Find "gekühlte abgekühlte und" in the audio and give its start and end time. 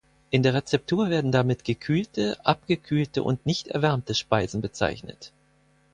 1.63-3.45